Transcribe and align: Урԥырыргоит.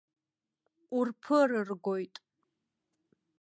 Урԥырыргоит. 0.97 2.15